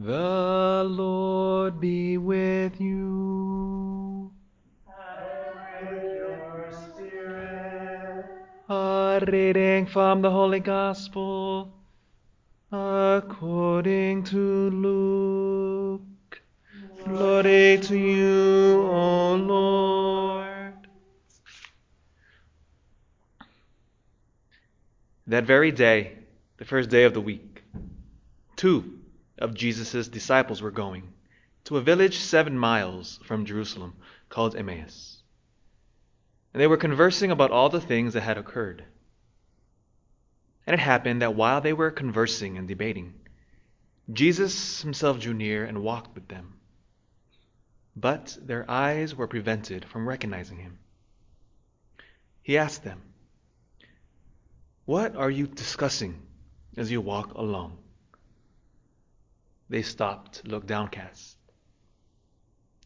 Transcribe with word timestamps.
The 0.00 0.84
Lord 0.88 1.80
be 1.80 2.18
with 2.18 2.80
you. 2.80 4.30
And 4.86 5.90
with 5.90 6.14
your 6.14 6.70
spirit. 6.94 8.26
A 8.68 9.20
reading 9.26 9.86
from 9.86 10.22
the 10.22 10.30
Holy 10.30 10.60
Gospel 10.60 11.72
according 12.70 14.22
to 14.24 14.70
Luke. 14.70 16.42
Glory 17.04 17.80
to 17.82 17.98
you, 17.98 18.86
O 18.88 19.34
Lord. 19.34 20.74
That 25.26 25.42
very 25.42 25.72
day, 25.72 26.18
the 26.58 26.64
first 26.64 26.88
day 26.88 27.02
of 27.02 27.14
the 27.14 27.20
week, 27.20 27.64
two 28.54 28.97
of 29.38 29.54
Jesus' 29.54 30.08
disciples 30.08 30.60
were 30.62 30.70
going 30.70 31.12
to 31.64 31.76
a 31.76 31.82
village 31.82 32.18
seven 32.18 32.58
miles 32.58 33.20
from 33.24 33.44
Jerusalem 33.44 33.94
called 34.28 34.56
Emmaus. 34.56 35.22
And 36.52 36.60
they 36.60 36.66
were 36.66 36.76
conversing 36.76 37.30
about 37.30 37.50
all 37.50 37.68
the 37.68 37.80
things 37.80 38.14
that 38.14 38.22
had 38.22 38.38
occurred. 38.38 38.84
And 40.66 40.74
it 40.74 40.80
happened 40.80 41.22
that 41.22 41.34
while 41.34 41.60
they 41.60 41.72
were 41.72 41.90
conversing 41.90 42.56
and 42.56 42.66
debating, 42.66 43.14
Jesus 44.10 44.80
himself 44.82 45.20
drew 45.20 45.34
near 45.34 45.64
and 45.64 45.82
walked 45.82 46.14
with 46.14 46.28
them. 46.28 46.54
But 47.94 48.38
their 48.40 48.70
eyes 48.70 49.14
were 49.14 49.26
prevented 49.26 49.84
from 49.84 50.08
recognizing 50.08 50.58
him. 50.58 50.78
He 52.42 52.56
asked 52.56 52.84
them, 52.84 53.02
What 54.86 55.16
are 55.16 55.30
you 55.30 55.46
discussing 55.46 56.22
as 56.76 56.90
you 56.90 57.00
walk 57.00 57.34
along? 57.34 57.76
They 59.68 59.82
stopped, 59.82 60.46
looked 60.46 60.66
downcast. 60.66 61.36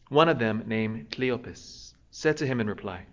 One 0.09 0.29
of 0.29 0.39
them, 0.39 0.63
named 0.67 1.11
Cleopas, 1.11 1.93
said 2.11 2.37
to 2.37 2.45
him 2.45 2.59
in 2.59 2.67
reply, 2.67 3.05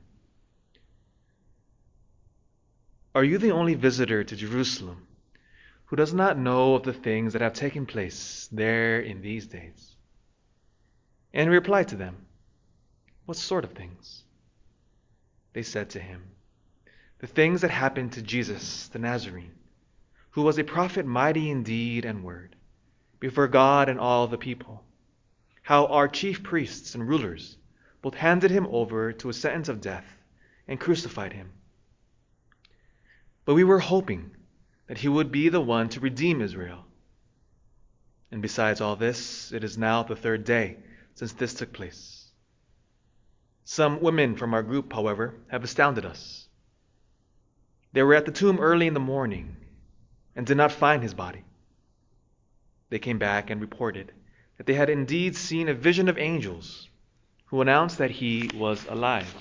Are 3.14 3.24
you 3.24 3.38
the 3.38 3.52
only 3.52 3.74
visitor 3.74 4.22
to 4.22 4.36
Jerusalem 4.36 5.06
who 5.86 5.96
does 5.96 6.12
not 6.12 6.38
know 6.38 6.74
of 6.74 6.84
the 6.84 6.92
things 6.92 7.32
that 7.32 7.42
have 7.42 7.54
taken 7.54 7.86
place 7.86 8.48
there 8.52 9.00
in 9.00 9.22
these 9.22 9.46
days? 9.46 9.96
And 11.32 11.48
he 11.48 11.54
replied 11.54 11.88
to 11.88 11.96
them, 11.96 12.26
What 13.24 13.36
sort 13.36 13.64
of 13.64 13.72
things? 13.72 14.24
They 15.52 15.62
said 15.62 15.90
to 15.90 16.00
him, 16.00 16.22
The 17.18 17.26
things 17.26 17.62
that 17.62 17.70
happened 17.70 18.12
to 18.12 18.22
Jesus 18.22 18.88
the 18.88 18.98
Nazarene, 18.98 19.54
who 20.30 20.42
was 20.42 20.58
a 20.58 20.64
prophet 20.64 21.06
mighty 21.06 21.50
in 21.50 21.62
deed 21.62 22.04
and 22.04 22.22
word, 22.22 22.56
before 23.20 23.48
God 23.48 23.88
and 23.88 24.00
all 24.00 24.26
the 24.26 24.38
people. 24.38 24.82
How 25.62 25.86
our 25.86 26.08
chief 26.08 26.42
priests 26.42 26.94
and 26.94 27.06
rulers 27.06 27.56
both 28.02 28.14
handed 28.14 28.50
him 28.50 28.66
over 28.70 29.12
to 29.12 29.28
a 29.28 29.34
sentence 29.34 29.68
of 29.68 29.80
death 29.80 30.06
and 30.66 30.80
crucified 30.80 31.34
him. 31.34 31.52
But 33.44 33.54
we 33.54 33.64
were 33.64 33.78
hoping 33.78 34.30
that 34.86 34.98
he 34.98 35.08
would 35.08 35.30
be 35.30 35.48
the 35.48 35.60
one 35.60 35.88
to 35.90 36.00
redeem 36.00 36.40
Israel. 36.40 36.84
And 38.32 38.40
besides 38.40 38.80
all 38.80 38.96
this, 38.96 39.52
it 39.52 39.64
is 39.64 39.76
now 39.76 40.02
the 40.02 40.16
third 40.16 40.44
day 40.44 40.78
since 41.14 41.32
this 41.32 41.54
took 41.54 41.72
place. 41.72 42.30
Some 43.64 44.00
women 44.00 44.36
from 44.36 44.54
our 44.54 44.62
group, 44.62 44.92
however, 44.92 45.34
have 45.48 45.62
astounded 45.62 46.04
us. 46.04 46.48
They 47.92 48.02
were 48.02 48.14
at 48.14 48.24
the 48.24 48.32
tomb 48.32 48.58
early 48.58 48.86
in 48.86 48.94
the 48.94 49.00
morning 49.00 49.56
and 50.34 50.46
did 50.46 50.56
not 50.56 50.72
find 50.72 51.02
his 51.02 51.14
body. 51.14 51.44
They 52.90 52.98
came 52.98 53.18
back 53.18 53.50
and 53.50 53.60
reported 53.60 54.12
that 54.58 54.66
they 54.66 54.74
had 54.74 54.90
indeed 54.90 55.36
seen 55.36 55.68
a 55.68 55.74
vision 55.74 56.08
of 56.08 56.18
angels 56.18 56.88
who 57.46 57.62
announced 57.62 57.98
that 57.98 58.10
he 58.10 58.50
was 58.54 58.84
alive. 58.86 59.32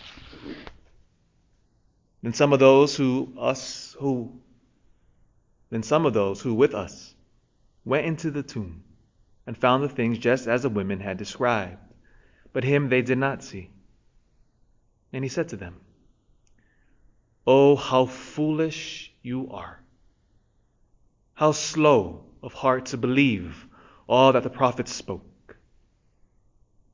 Then 2.22 2.34
some 2.34 2.54
of 2.54 2.60
those 2.60 2.96
who 2.96 3.34
us 3.38 3.96
who 4.00 4.40
then 5.72 5.84
some 5.84 6.06
of 6.06 6.14
those 6.14 6.42
who 6.42 6.54
with 6.54 6.74
us 6.74 7.14
went 7.86 8.06
into 8.06 8.32
the 8.32 8.44
tomb 8.44 8.84
and 9.46 9.58
found 9.58 9.84
the 9.84 9.90
things 9.90 10.18
just 10.18 10.48
as 10.48 10.64
the 10.64 10.70
women 10.70 11.00
had 11.00 11.18
described, 11.18 11.78
but 12.54 12.64
him 12.64 12.90
they 12.90 13.02
did 13.02 13.18
not 13.18 13.44
see. 13.44 13.70
And 15.14 15.24
he 15.24 15.30
said 15.30 15.50
to 15.50 15.58
them, 15.58 15.76
Oh, 17.46 17.76
how 17.76 18.06
foolish 18.06 19.12
you 19.22 19.52
are! 19.52 19.82
How 21.34 21.52
slow 21.52 22.29
of 22.42 22.54
heart 22.54 22.88
to 22.88 22.98
believe 22.98 23.68
all 24.08 24.34
that 24.34 24.44
the 24.44 24.50
prophets 24.50 24.94
spoke. 24.94 25.58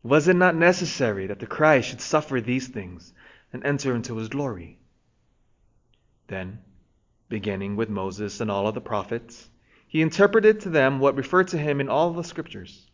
Was 0.03 0.27
it 0.27 0.35
not 0.35 0.55
necessary 0.55 1.27
that 1.27 1.39
the 1.39 1.47
Christ 1.47 1.89
should 1.89 2.01
suffer 2.01 2.39
these 2.39 2.67
things 2.67 3.13
and 3.51 3.65
enter 3.65 3.95
into 3.95 4.17
his 4.17 4.29
glory? 4.29 4.77
Then, 6.27 6.59
beginning 7.29 7.75
with 7.75 7.89
Moses 7.89 8.39
and 8.41 8.51
all 8.51 8.67
of 8.67 8.75
the 8.75 8.81
prophets, 8.81 9.49
he 9.87 10.01
interpreted 10.01 10.61
to 10.61 10.69
them 10.69 10.99
what 10.99 11.15
referred 11.15 11.47
to 11.49 11.57
him 11.57 11.79
in 11.79 11.89
all 11.89 12.11
the 12.11 12.23
scriptures. 12.23 12.87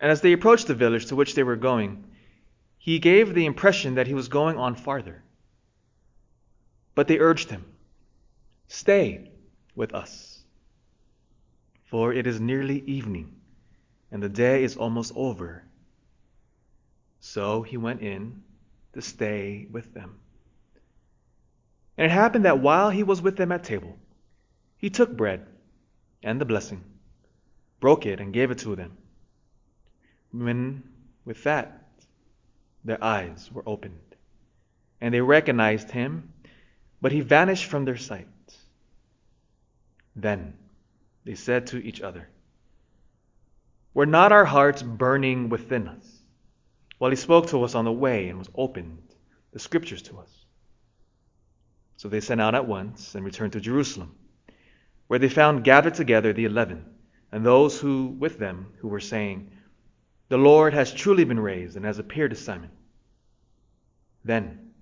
And 0.00 0.10
as 0.10 0.20
they 0.20 0.32
approached 0.32 0.66
the 0.66 0.74
village 0.74 1.06
to 1.06 1.16
which 1.16 1.34
they 1.34 1.42
were 1.42 1.56
going, 1.56 2.04
he 2.78 2.98
gave 2.98 3.34
the 3.34 3.46
impression 3.46 3.94
that 3.94 4.06
he 4.06 4.14
was 4.14 4.28
going 4.28 4.58
on 4.58 4.74
farther. 4.74 5.22
But 6.94 7.08
they 7.08 7.18
urged 7.18 7.50
him, 7.50 7.64
Stay 8.68 9.30
with 9.74 9.94
us, 9.94 10.33
for 11.94 12.12
it 12.12 12.26
is 12.26 12.40
nearly 12.40 12.80
evening, 12.88 13.30
and 14.10 14.20
the 14.20 14.28
day 14.28 14.64
is 14.64 14.76
almost 14.76 15.12
over. 15.14 15.62
So 17.20 17.62
he 17.62 17.76
went 17.76 18.00
in 18.00 18.42
to 18.94 19.00
stay 19.00 19.68
with 19.70 19.94
them. 19.94 20.18
And 21.96 22.06
it 22.06 22.10
happened 22.10 22.46
that 22.46 22.58
while 22.58 22.90
he 22.90 23.04
was 23.04 23.22
with 23.22 23.36
them 23.36 23.52
at 23.52 23.62
table, 23.62 23.96
he 24.76 24.90
took 24.90 25.16
bread 25.16 25.46
and 26.20 26.40
the 26.40 26.44
blessing, 26.44 26.82
broke 27.78 28.06
it, 28.06 28.18
and 28.18 28.32
gave 28.32 28.50
it 28.50 28.58
to 28.58 28.74
them. 28.74 28.96
When, 30.32 30.82
with 31.24 31.44
that, 31.44 31.92
their 32.84 33.04
eyes 33.04 33.50
were 33.52 33.62
opened, 33.68 34.16
and 35.00 35.14
they 35.14 35.20
recognized 35.20 35.92
him, 35.92 36.32
but 37.00 37.12
he 37.12 37.20
vanished 37.20 37.66
from 37.66 37.84
their 37.84 37.96
sight. 37.96 38.26
Then 40.16 40.54
they 41.24 41.34
said 41.34 41.68
to 41.68 41.78
each 41.82 42.00
other, 42.00 42.28
Were 43.94 44.06
not 44.06 44.32
our 44.32 44.44
hearts 44.44 44.82
burning 44.82 45.48
within 45.48 45.88
us 45.88 46.20
while 46.98 47.10
he 47.10 47.16
spoke 47.16 47.48
to 47.48 47.64
us 47.64 47.74
on 47.74 47.84
the 47.84 47.92
way 47.92 48.28
and 48.28 48.38
was 48.38 48.50
opened 48.54 49.02
the 49.52 49.58
scriptures 49.58 50.02
to 50.02 50.18
us? 50.18 50.30
So 51.96 52.08
they 52.08 52.20
sent 52.20 52.40
out 52.40 52.54
at 52.54 52.68
once 52.68 53.14
and 53.14 53.24
returned 53.24 53.54
to 53.54 53.60
Jerusalem, 53.60 54.14
where 55.06 55.18
they 55.18 55.28
found 55.28 55.64
gathered 55.64 55.94
together 55.94 56.32
the 56.32 56.44
eleven 56.44 56.84
and 57.32 57.44
those 57.44 57.80
who 57.80 58.08
with 58.18 58.38
them 58.38 58.66
who 58.78 58.88
were 58.88 59.00
saying, 59.00 59.50
The 60.28 60.36
Lord 60.36 60.74
has 60.74 60.92
truly 60.92 61.24
been 61.24 61.40
raised 61.40 61.76
and 61.76 61.86
has 61.86 61.98
appeared 61.98 62.30
to 62.32 62.36
Simon. 62.36 62.70
Then 64.24 64.72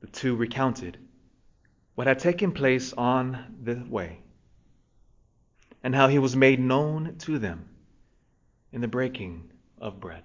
the 0.00 0.06
two 0.06 0.36
recounted 0.36 0.98
what 1.94 2.06
had 2.06 2.18
taken 2.18 2.52
place 2.52 2.92
on 2.92 3.56
the 3.62 3.82
way 3.88 4.20
and 5.82 5.94
how 5.94 6.08
he 6.08 6.18
was 6.18 6.36
made 6.36 6.60
known 6.60 7.16
to 7.18 7.38
them 7.38 7.68
in 8.72 8.80
the 8.80 8.88
breaking 8.88 9.50
of 9.80 10.00
bread. 10.00 10.22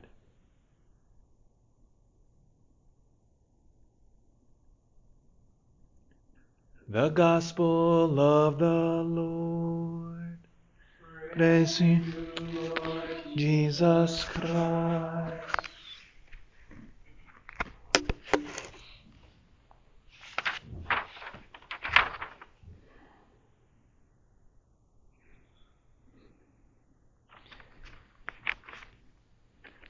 The 6.88 7.10
Gospel 7.10 8.20
of 8.20 8.60
the 8.60 8.66
Lord. 8.68 10.40
Praise 11.32 11.80
you, 11.80 12.02
Jesus 13.38 14.26
Christ. 14.26 15.60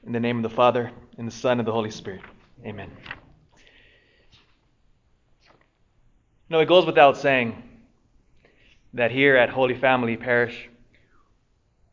In 0.06 0.14
the 0.14 0.20
name 0.20 0.38
of 0.38 0.44
the 0.44 0.56
Father, 0.56 0.92
and 1.18 1.28
the 1.28 1.32
Son, 1.32 1.60
and 1.60 1.68
the 1.68 1.72
Holy 1.72 1.92
Spirit. 1.92 2.22
Amen. 2.66 2.90
No, 6.50 6.60
it 6.60 6.68
goes 6.68 6.86
without 6.86 7.18
saying 7.18 7.62
that 8.94 9.12
here 9.12 9.38
at 9.38 9.50
Holy 9.50 9.76
Family 9.76 10.18
Parish, 10.18 10.70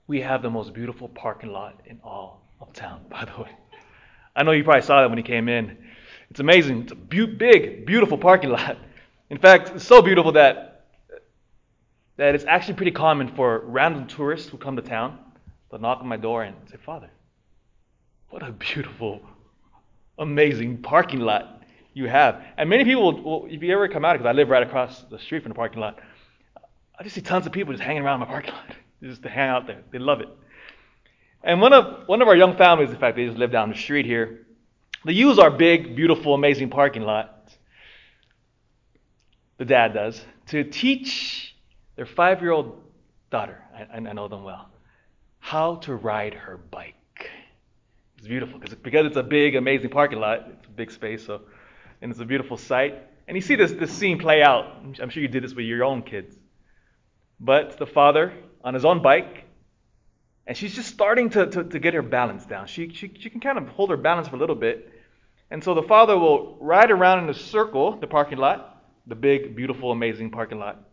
we 0.06 0.20
have 0.22 0.42
the 0.42 0.50
most 0.50 0.72
beautiful 0.72 1.08
parking 1.08 1.52
lot 1.52 1.80
in 1.86 2.00
all 2.02 2.40
of 2.60 2.72
town, 2.72 3.04
by 3.10 3.24
the 3.24 3.42
way. 3.42 3.50
I 4.34 4.42
know 4.42 4.52
you 4.52 4.64
probably 4.64 4.82
saw 4.82 5.02
that 5.02 5.10
when 5.10 5.18
you 5.18 5.24
came 5.24 5.48
in. 5.48 5.76
It's 6.30 6.40
amazing. 6.40 6.82
It's 6.82 6.92
a 6.92 6.96
big, 6.96 7.86
beautiful 7.86 8.18
parking 8.18 8.50
lot. 8.50 8.78
In 9.30 9.38
fact, 9.38 9.70
it's 9.74 9.84
so 9.84 10.00
beautiful 10.02 10.32
that 10.32 10.64
that 12.16 12.34
it's 12.34 12.44
actually 12.46 12.74
pretty 12.74 12.90
common 12.90 13.28
for 13.28 13.60
random 13.60 14.08
tourists 14.08 14.48
who 14.48 14.56
come 14.58 14.74
to 14.74 14.82
town 14.82 15.18
They'll 15.70 15.80
knock 15.80 16.00
on 16.00 16.08
my 16.08 16.16
door 16.16 16.44
and 16.44 16.56
say, 16.70 16.76
Father, 16.78 17.10
what 18.30 18.42
a 18.42 18.52
beautiful, 18.52 19.20
amazing 20.18 20.78
parking 20.78 21.20
lot 21.20 21.62
you 21.94 22.08
have. 22.08 22.42
And 22.56 22.68
many 22.68 22.84
people, 22.84 23.22
will, 23.22 23.46
if 23.50 23.62
you 23.62 23.72
ever 23.72 23.88
come 23.88 24.04
out, 24.04 24.14
because 24.14 24.26
I 24.26 24.32
live 24.32 24.48
right 24.48 24.62
across 24.62 25.02
the 25.10 25.18
street 25.18 25.42
from 25.42 25.50
the 25.50 25.56
parking 25.56 25.80
lot, 25.80 25.98
I 26.98 27.02
just 27.02 27.14
see 27.14 27.20
tons 27.20 27.46
of 27.46 27.52
people 27.52 27.72
just 27.72 27.82
hanging 27.82 28.02
around 28.02 28.20
my 28.20 28.26
parking 28.26 28.52
lot, 28.52 28.74
just 29.02 29.22
to 29.22 29.28
hang 29.28 29.48
out 29.48 29.66
there. 29.66 29.82
They 29.90 29.98
love 29.98 30.20
it. 30.20 30.28
And 31.42 31.60
one 31.60 31.72
of 31.72 32.08
one 32.08 32.20
of 32.20 32.28
our 32.28 32.36
young 32.36 32.56
families, 32.56 32.90
in 32.90 32.96
fact, 32.98 33.16
they 33.16 33.26
just 33.26 33.38
live 33.38 33.52
down 33.52 33.70
the 33.70 33.76
street 33.76 34.04
here. 34.04 34.46
They 35.04 35.12
use 35.12 35.38
our 35.38 35.50
big, 35.50 35.94
beautiful, 35.94 36.34
amazing 36.34 36.70
parking 36.70 37.02
lot. 37.02 37.34
The 39.58 39.64
dad 39.64 39.94
does 39.94 40.24
to 40.46 40.64
teach 40.64 41.56
their 41.96 42.06
five-year-old 42.06 42.80
daughter. 43.30 43.62
I, 43.74 43.96
I 43.96 44.00
know 44.00 44.28
them 44.28 44.42
well. 44.42 44.68
How 45.38 45.76
to 45.76 45.94
ride 45.94 46.34
her 46.34 46.56
bike. 46.56 46.94
It's 48.18 48.26
beautiful 48.26 48.58
because 48.58 48.74
because 48.74 49.06
it's 49.06 49.16
a 49.16 49.22
big, 49.22 49.54
amazing 49.56 49.90
parking 49.90 50.20
lot. 50.20 50.46
It's 50.58 50.66
a 50.66 50.70
big 50.70 50.90
space, 50.90 51.26
so 51.26 51.42
and 52.02 52.10
it's 52.10 52.20
a 52.20 52.24
beautiful 52.24 52.56
sight. 52.56 52.94
And 53.26 53.36
you 53.36 53.40
see 53.40 53.54
this 53.54 53.72
this 53.72 53.92
scene 53.92 54.18
play 54.18 54.42
out. 54.42 54.64
I'm 55.00 55.10
sure 55.10 55.22
you 55.22 55.28
did 55.28 55.44
this 55.44 55.54
with 55.54 55.66
your 55.66 55.84
own 55.84 56.02
kids. 56.02 56.34
But 57.40 57.78
the 57.78 57.86
father 57.86 58.32
on 58.64 58.74
his 58.74 58.84
own 58.84 59.02
bike 59.02 59.44
and 60.48 60.56
she's 60.56 60.74
just 60.74 60.88
starting 60.88 61.28
to, 61.30 61.46
to, 61.46 61.64
to 61.64 61.78
get 61.78 61.92
her 61.92 62.00
balance 62.00 62.46
down. 62.46 62.66
She, 62.66 62.88
she, 62.94 63.12
she 63.20 63.28
can 63.28 63.38
kind 63.38 63.58
of 63.58 63.68
hold 63.68 63.90
her 63.90 63.98
balance 63.98 64.28
for 64.28 64.36
a 64.36 64.38
little 64.38 64.56
bit. 64.56 64.90
And 65.50 65.62
so 65.62 65.74
the 65.74 65.82
father 65.82 66.18
will 66.18 66.56
ride 66.58 66.90
around 66.90 67.22
in 67.22 67.28
a 67.28 67.34
circle, 67.34 67.98
the 68.00 68.06
parking 68.06 68.38
lot, 68.38 68.82
the 69.06 69.14
big, 69.14 69.54
beautiful, 69.54 69.92
amazing 69.92 70.30
parking 70.30 70.58
lot, 70.58 70.88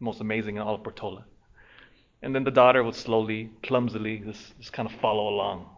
most 0.00 0.20
amazing 0.20 0.56
in 0.56 0.62
all 0.62 0.74
of 0.74 0.82
Portola. 0.82 1.24
And 2.22 2.34
then 2.34 2.42
the 2.42 2.50
daughter 2.50 2.82
would 2.82 2.96
slowly, 2.96 3.50
clumsily, 3.62 4.18
just, 4.18 4.58
just 4.58 4.72
kind 4.72 4.90
of 4.90 5.00
follow 5.00 5.28
along. 5.28 5.68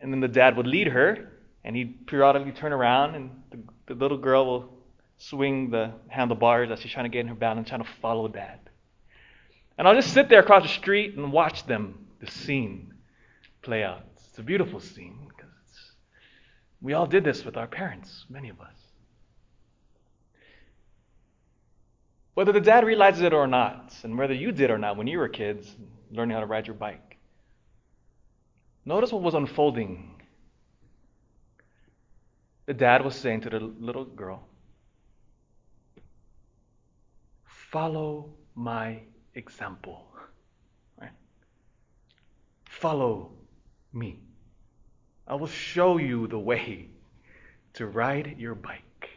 And 0.00 0.12
then 0.12 0.20
the 0.20 0.28
dad 0.28 0.56
would 0.56 0.66
lead 0.66 0.88
her, 0.88 1.32
and 1.64 1.74
he'd 1.74 2.06
periodically 2.06 2.52
turn 2.52 2.72
around, 2.72 3.14
and 3.14 3.30
the, 3.50 3.58
the 3.86 3.94
little 3.94 4.18
girl 4.18 4.46
will 4.46 4.72
swing 5.18 5.70
the 5.70 5.92
handlebars 6.08 6.70
as 6.70 6.80
she's 6.80 6.92
trying 6.92 7.06
to 7.06 7.10
get 7.10 7.20
in 7.20 7.28
her 7.28 7.34
balance, 7.34 7.68
trying 7.68 7.82
to 7.82 7.90
follow 8.02 8.28
dad. 8.28 8.60
And 9.78 9.86
I'll 9.86 9.94
just 9.94 10.12
sit 10.12 10.28
there 10.28 10.40
across 10.40 10.62
the 10.62 10.68
street 10.68 11.14
and 11.16 11.32
watch 11.32 11.66
them, 11.66 12.06
the 12.20 12.30
scene 12.30 12.94
play 13.62 13.82
out. 13.82 14.04
It's 14.30 14.38
a 14.38 14.42
beautiful 14.42 14.80
scene 14.80 15.28
because 15.28 15.50
we 16.80 16.92
all 16.92 17.06
did 17.06 17.24
this 17.24 17.44
with 17.44 17.56
our 17.56 17.66
parents, 17.66 18.24
many 18.28 18.48
of 18.48 18.60
us. 18.60 18.76
Whether 22.34 22.52
the 22.52 22.60
dad 22.60 22.84
realizes 22.84 23.22
it 23.22 23.32
or 23.32 23.46
not, 23.46 23.94
and 24.02 24.18
whether 24.18 24.34
you 24.34 24.52
did 24.52 24.70
or 24.70 24.76
not 24.76 24.98
when 24.98 25.06
you 25.06 25.18
were 25.18 25.28
kids, 25.28 25.74
learning 26.10 26.34
how 26.34 26.40
to 26.40 26.46
ride 26.46 26.66
your 26.66 26.76
bike, 26.76 27.05
notice 28.86 29.12
what 29.12 29.22
was 29.22 29.34
unfolding. 29.34 30.14
The 32.64 32.74
dad 32.74 33.04
was 33.04 33.14
saying 33.14 33.42
to 33.42 33.50
the 33.50 33.60
little 33.60 34.04
girl, 34.04 34.42
Follow 37.44 38.30
my 38.54 39.00
example. 39.34 40.06
Right? 41.00 41.10
Follow 42.64 43.32
me. 43.92 44.20
I 45.26 45.34
will 45.34 45.48
show 45.48 45.98
you 45.98 46.26
the 46.28 46.38
way 46.38 46.88
to 47.74 47.86
ride 47.86 48.36
your 48.38 48.54
bike. 48.54 49.10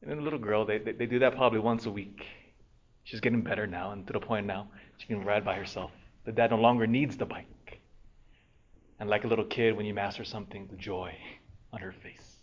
And 0.00 0.10
then 0.10 0.18
the 0.18 0.24
little 0.24 0.38
girl, 0.38 0.64
they, 0.64 0.78
they, 0.78 0.92
they 0.92 1.06
do 1.06 1.18
that 1.18 1.36
probably 1.36 1.58
once 1.58 1.86
a 1.86 1.90
week. 1.90 2.24
She's 3.04 3.20
getting 3.20 3.42
better 3.42 3.66
now, 3.66 3.92
and 3.92 4.06
to 4.06 4.12
the 4.12 4.20
point 4.20 4.46
now 4.46 4.68
she 4.98 5.06
can 5.06 5.24
ride 5.24 5.44
by 5.44 5.56
herself. 5.56 5.90
The 6.24 6.32
dad 6.32 6.50
no 6.50 6.56
longer 6.56 6.86
needs 6.86 7.16
the 7.16 7.26
bike. 7.26 7.46
And 9.02 9.10
like 9.10 9.24
a 9.24 9.26
little 9.26 9.44
kid, 9.44 9.76
when 9.76 9.84
you 9.84 9.94
master 9.94 10.22
something, 10.22 10.68
the 10.70 10.76
joy 10.76 11.12
on 11.72 11.80
her 11.80 11.90
face. 11.90 12.36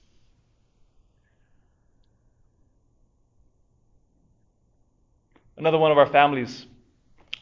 Another 5.55 5.77
one 5.77 5.93
of 5.93 5.97
our 5.97 6.07
families 6.07 6.65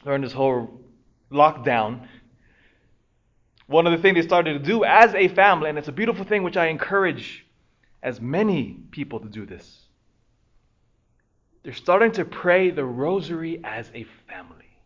during 0.04 0.22
this 0.22 0.34
whole 0.34 0.82
lockdown, 1.32 2.08
one 3.66 3.88
of 3.88 3.92
the 3.92 3.98
things 3.98 4.18
they 4.18 4.22
started 4.22 4.54
to 4.54 4.60
do 4.60 4.84
as 4.84 5.16
a 5.16 5.30
family, 5.30 5.70
and 5.70 5.80
it's 5.80 5.88
a 5.88 5.92
beautiful 5.92 6.24
thing 6.24 6.44
which 6.44 6.56
I 6.56 6.68
encourage 6.68 7.44
as 8.04 8.22
many 8.22 8.78
people 8.92 9.20
to 9.22 9.28
do 9.28 9.48
this. 9.48 9.80
They're 11.64 11.74
starting 11.74 12.12
to 12.12 12.24
pray 12.24 12.70
the 12.70 12.86
rosary 12.86 13.62
as 13.64 13.90
a 13.96 14.06
family. 14.30 14.78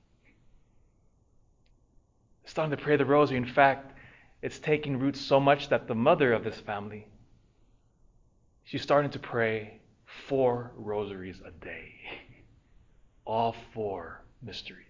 They're 2.44 2.52
starting 2.52 2.78
to 2.78 2.82
pray 2.82 2.96
the 2.96 3.04
rosary. 3.04 3.36
In 3.36 3.46
fact, 3.46 3.98
it's 4.42 4.60
taking 4.60 5.00
root 5.00 5.16
so 5.16 5.40
much 5.40 5.70
that 5.70 5.88
the 5.88 5.96
mother 5.96 6.34
of 6.34 6.44
this 6.44 6.60
family, 6.60 7.08
she's 8.64 8.82
starting 8.82 9.12
to 9.12 9.20
pray 9.20 9.80
four 10.28 10.72
rosaries 10.76 11.42
a 11.46 11.52
day 11.64 11.94
all 13.26 13.56
four 13.74 14.24
mysteries. 14.42 14.86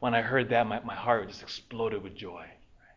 When 0.00 0.14
I 0.14 0.20
heard 0.20 0.50
that, 0.50 0.66
my, 0.66 0.80
my 0.80 0.94
heart 0.94 1.28
just 1.28 1.42
exploded 1.42 2.02
with 2.02 2.14
joy. 2.14 2.40
Right? 2.40 2.96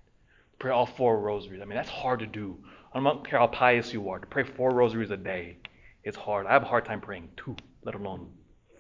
Pray 0.58 0.72
all 0.72 0.86
four 0.86 1.20
rosaries. 1.20 1.62
I 1.62 1.66
mean, 1.66 1.76
that's 1.76 1.90
hard 1.90 2.20
to 2.20 2.28
do. 2.28 2.58
I 2.94 3.00
don't 3.00 3.28
care 3.28 3.40
how 3.40 3.48
pious 3.48 3.94
you 3.94 4.10
are. 4.10 4.20
To 4.20 4.26
pray 4.26 4.44
four 4.44 4.72
rosaries 4.72 5.12
a 5.12 5.18
day, 5.18 5.58
it's 6.04 6.18
hard. 6.18 6.46
I 6.48 6.54
have 6.54 6.64
a 6.64 6.68
hard 6.68 6.86
time 6.86 7.00
praying 7.00 7.30
two, 7.38 7.56
let 7.84 7.96
alone 7.96 8.32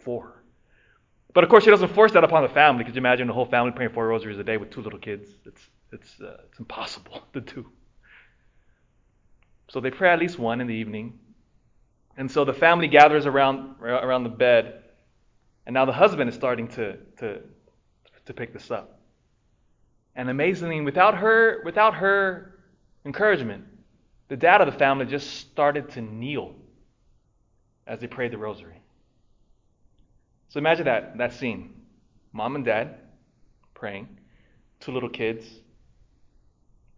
four. 0.03 0.44
But 1.33 1.44
of 1.44 1.50
course, 1.50 1.63
she 1.63 1.69
doesn't 1.69 1.94
force 1.94 2.12
that 2.13 2.24
upon 2.24 2.44
the 2.44 2.50
family. 2.50 2.83
Could 2.83 2.95
you 2.95 3.00
imagine 3.00 3.27
the 3.27 3.33
whole 3.33 3.45
family 3.45 3.71
praying 3.71 3.94
four 3.94 4.07
rosaries 4.07 4.39
a 4.39 4.44
day 4.44 4.57
with 4.57 4.71
two 4.71 4.81
little 4.81 5.00
kids? 5.00 5.30
It's, 5.45 5.62
it's, 5.91 6.19
uh, 6.21 6.38
it's 6.50 6.59
impossible 6.59 7.24
to 7.33 7.41
do. 7.41 7.65
So 9.69 9.80
they 9.80 9.91
pray 9.91 10.09
at 10.09 10.19
least 10.19 10.39
one 10.39 10.62
in 10.62 10.68
the 10.68 10.74
evening. 10.74 11.19
And 12.18 12.30
so 12.30 12.44
the 12.44 12.53
family 12.53 12.88
gathers 12.88 13.25
around, 13.25 13.75
around 13.81 14.24
the 14.24 14.30
bed 14.30 14.83
and 15.69 15.75
now 15.75 15.86
the 15.86 15.94
husband 15.94 16.27
is 16.27 16.36
starting 16.36 16.68
to, 16.69 16.97
to, 17.19 17.41
to 18.25 18.33
pick 18.33 18.53
this 18.53 18.71
up. 18.71 19.00
And 20.15 20.27
amazingly, 20.27 20.81
without 20.81 21.15
her, 21.19 21.62
without 21.63 21.94
her 21.94 22.59
encouragement, 23.06 23.65
the 24.30 24.35
dad 24.35 24.62
of 24.62 24.65
the 24.65 24.80
family 24.80 25.06
just 25.06 25.30
started 25.42 25.92
to 25.92 26.01
kneel 26.01 26.56
as 27.85 28.00
they 28.00 28.07
prayed 28.07 28.31
the 28.31 28.39
rosary. 28.39 28.81
So 30.47 30.57
imagine 30.57 30.85
that, 30.85 31.15
that 31.19 31.33
scene. 31.33 31.75
Mom 32.33 32.56
and 32.56 32.65
dad 32.65 32.95
praying, 33.75 34.07
two 34.80 34.92
little 34.92 35.09
kids. 35.09 35.45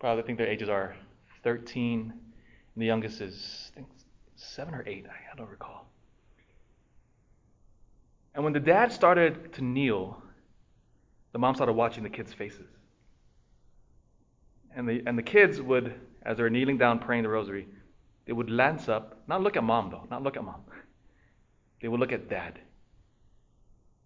Probably 0.02 0.24
think 0.24 0.40
their 0.40 0.48
ages 0.48 0.68
are 0.68 0.96
13, 1.44 2.12
and 2.12 2.82
the 2.82 2.88
youngest 2.88 3.22
is, 3.22 3.72
I 3.72 3.76
think, 3.76 3.88
seven 4.36 4.74
or 4.74 4.84
eight. 4.88 5.06
I 5.06 5.38
don't 5.38 5.48
recall. 5.48 5.86
And 8.34 8.44
when 8.44 8.52
the 8.52 8.60
dad 8.60 8.92
started 8.92 9.54
to 9.54 9.64
kneel, 9.64 10.20
the 11.34 11.38
mom 11.38 11.54
started 11.54 11.74
watching 11.74 12.02
the 12.02 12.10
kids' 12.10 12.34
faces. 12.34 12.66
And 14.76 14.90
the, 14.90 15.04
and 15.06 15.16
the 15.16 15.24
kids 15.24 15.62
would, 15.62 15.94
as 16.24 16.38
they 16.38 16.44
were 16.44 16.50
kneeling 16.50 16.80
down 16.80 16.98
praying 16.98 17.22
the 17.22 17.30
rosary, 17.30 17.68
they 18.26 18.34
would 18.34 18.48
glance 18.48 18.90
up, 18.90 19.22
not 19.28 19.44
look 19.44 19.56
at 19.56 19.64
mom 19.64 19.92
though, 19.92 20.08
not 20.10 20.24
look 20.24 20.36
at 20.36 20.44
mom. 20.44 20.62
They 21.80 21.88
would 21.88 22.00
look 22.00 22.12
at 22.12 22.28
dad. 22.28 22.58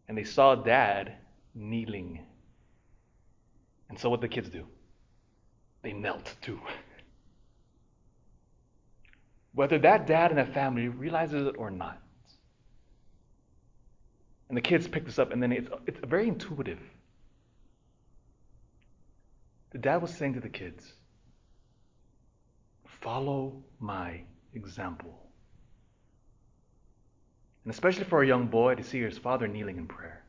And 0.10 0.18
they 0.18 0.26
saw 0.26 0.56
dad 0.56 1.14
kneeling. 1.54 2.26
And 3.88 3.98
so 3.98 4.10
what 4.10 4.20
the 4.20 4.28
kids 4.28 4.50
do? 4.50 4.68
They 5.86 5.94
knelt 5.94 6.34
too. 6.42 6.60
Whether 9.54 9.78
that 9.78 10.08
dad 10.08 10.32
and 10.32 10.40
that 10.40 10.52
family 10.52 10.88
realizes 10.88 11.46
it 11.46 11.54
or 11.60 11.70
not, 11.70 12.02
and 14.50 14.58
the 14.58 14.62
kids 14.62 14.88
pick 14.88 15.06
this 15.06 15.20
up, 15.20 15.32
and 15.32 15.44
then 15.44 15.52
it's, 15.52 15.70
it's 15.86 16.00
very 16.04 16.28
intuitive. 16.28 16.80
The 19.74 19.78
dad 19.78 20.02
was 20.02 20.12
saying 20.12 20.34
to 20.34 20.40
the 20.40 20.50
kids, 20.50 20.92
Follow 23.02 23.64
my 23.80 24.22
example. 24.56 25.20
And 27.64 27.72
especially 27.72 28.06
for 28.06 28.24
a 28.24 28.28
young 28.28 28.48
boy 28.48 28.74
to 28.74 28.84
see 28.84 29.02
his 29.02 29.20
father 29.20 29.48
kneeling 29.48 29.78
in 29.78 29.86
prayer. 29.86 30.24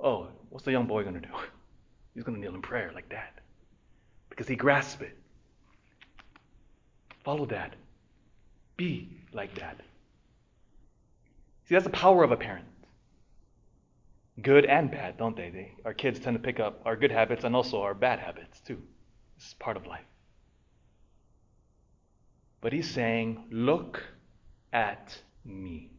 Oh, 0.00 0.28
what's 0.48 0.64
the 0.64 0.72
young 0.72 0.86
boy 0.86 1.02
going 1.02 1.20
to 1.20 1.20
do? 1.20 1.34
He's 2.14 2.24
going 2.24 2.36
to 2.36 2.40
kneel 2.40 2.54
in 2.54 2.62
prayer 2.62 2.90
like 2.94 3.10
that. 3.10 3.37
Because 4.38 4.48
he 4.48 4.54
grasps 4.54 5.02
it. 5.02 5.18
Follow 7.24 7.44
dad. 7.44 7.74
Be 8.76 9.08
like 9.32 9.52
dad. 9.56 9.82
See, 11.64 11.74
that's 11.74 11.82
the 11.82 11.90
power 11.90 12.22
of 12.22 12.30
a 12.30 12.36
parent 12.36 12.64
good 14.40 14.64
and 14.64 14.92
bad, 14.92 15.16
don't 15.18 15.36
they? 15.36 15.50
they? 15.50 15.72
Our 15.84 15.92
kids 15.92 16.20
tend 16.20 16.36
to 16.36 16.40
pick 16.40 16.60
up 16.60 16.80
our 16.84 16.94
good 16.94 17.10
habits 17.10 17.42
and 17.42 17.56
also 17.56 17.82
our 17.82 17.94
bad 17.94 18.20
habits 18.20 18.60
too. 18.60 18.80
This 19.36 19.48
is 19.48 19.54
part 19.54 19.76
of 19.76 19.88
life. 19.88 20.06
But 22.60 22.72
he's 22.72 22.88
saying, 22.88 23.44
Look 23.50 24.04
at 24.72 25.20
me. 25.44 25.90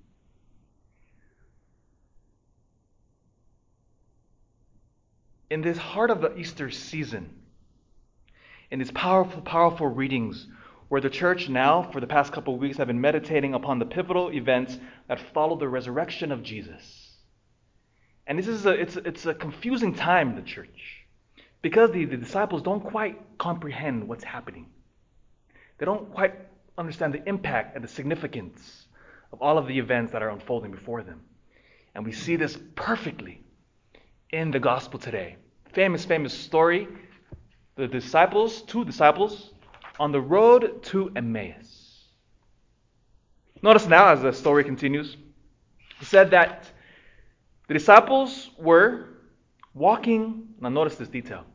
in 5.50 5.62
this 5.62 5.78
heart 5.78 6.10
of 6.10 6.22
the 6.22 6.38
Easter 6.38 6.70
season, 6.70 7.39
in 8.72 8.80
these 8.80 8.92
powerful, 8.92 9.42
powerful 9.42 9.88
readings, 9.88 10.48
where 10.90 11.02
the 11.02 11.10
church 11.10 11.50
now, 11.50 11.84
for 11.84 12.00
the 12.00 12.08
past 12.08 12.34
couple 12.34 12.54
of 12.56 12.60
weeks, 12.60 12.78
have 12.78 12.88
been 12.88 13.02
meditating 13.02 13.54
upon 13.54 13.80
the 13.80 13.86
pivotal 13.86 14.32
events 14.32 14.78
that 15.08 15.20
followed 15.34 15.60
the 15.60 15.68
resurrection 15.68 16.32
of 16.32 16.44
Jesus. 16.44 17.16
And 18.28 18.38
this 18.38 18.48
is 18.48 18.66
a, 18.66 18.72
it's, 18.72 18.96
it's 18.96 19.26
a 19.26 19.34
confusing 19.34 19.96
time 19.96 20.30
in 20.30 20.36
the 20.36 20.42
church 20.42 21.06
because 21.62 21.92
the, 21.92 22.06
the 22.06 22.18
disciples 22.18 22.62
don't 22.62 22.84
quite 22.84 23.20
comprehend 23.38 24.08
what's 24.08 24.24
happening. 24.24 24.68
They 25.78 25.86
don't 25.86 26.12
quite 26.14 26.36
understand 26.78 27.14
the 27.14 27.28
impact 27.28 27.76
and 27.76 27.84
the 27.84 27.88
significance 27.88 28.88
of 29.32 29.42
all 29.42 29.58
of 29.58 29.68
the 29.68 29.78
events 29.78 30.14
that 30.14 30.22
are 30.22 30.30
unfolding 30.30 30.72
before 30.72 31.04
them. 31.04 31.22
And 31.96 32.06
we 32.06 32.12
see 32.12 32.36
this 32.36 32.58
perfectly 32.76 33.42
in 34.32 34.52
the 34.52 34.60
gospel 34.60 35.00
today. 35.00 35.38
Famous, 35.74 36.06
famous 36.06 36.34
story. 36.34 36.88
The 37.80 37.88
disciples, 37.88 38.62
two 38.64 38.84
disciples, 38.84 39.52
on 40.02 40.12
the 40.12 40.20
road 40.20 40.84
to 40.84 41.14
Emmaus. 41.16 42.10
Notice 43.62 43.88
now, 43.88 44.10
as 44.10 44.22
the 44.22 44.34
story 44.34 44.66
continues, 44.66 45.16
it 46.02 46.06
said 46.06 46.32
that 46.32 46.70
the 47.70 47.74
disciples 47.74 48.50
were 48.58 49.06
walking. 49.74 50.50
Now, 50.60 50.68
notice 50.68 50.98
this 50.98 51.08
detail. 51.08 51.46